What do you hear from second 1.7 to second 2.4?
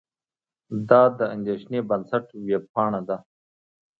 بنسټ